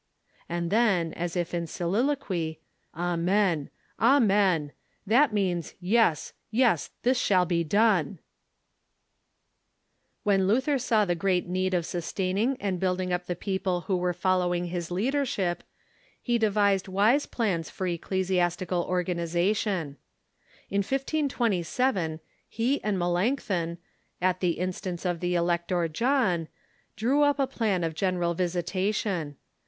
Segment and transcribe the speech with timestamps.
[0.49, 2.57] (and then, as if in solilo quy)
[2.99, 3.69] "Amen,
[3.99, 4.71] Amen—
[5.11, 5.75] that means.
[5.79, 8.17] Yes, Yes, this shall be done
[10.25, 13.83] I" AVhen Luther saw the great need of sustaining and build ing up the people
[13.87, 15.61] Avho were following his leadership,
[16.19, 19.97] he de Organization of '^'••'^P'^ ^^'isG plans for ecclesiastical organization.
[20.71, 23.77] German Protes In 152 7 he and Melanchthon,
[24.19, 26.47] at the instance of ^"^'^ the Elector John,
[26.95, 29.35] drew up a plan of general visi tation.